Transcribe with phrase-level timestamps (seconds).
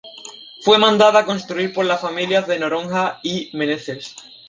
[0.63, 4.15] Fue mandada construir por las familias de "Noronha" y "Menezes".